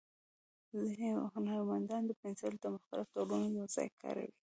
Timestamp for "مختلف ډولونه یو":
2.75-3.65